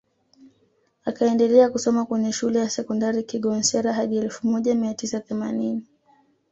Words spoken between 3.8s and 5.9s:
hadi elfu moja mia tisa themanini